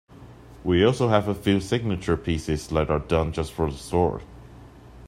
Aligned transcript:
We 0.63 0.83
also 0.83 1.09
have 1.09 1.27
a 1.27 1.35
few 1.35 1.59
signature 1.61 2.17
pieces 2.17 2.65
that 2.69 2.89
are 2.89 2.97
done 2.97 3.31
just 3.33 3.51
for 3.51 3.69
the 3.69 3.77
store. 3.77 4.23